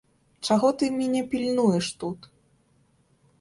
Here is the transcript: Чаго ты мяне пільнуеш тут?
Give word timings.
Чаго 0.47 0.71
ты 0.81 0.87
мяне 0.99 1.21
пільнуеш 1.33 1.91
тут? 2.05 2.19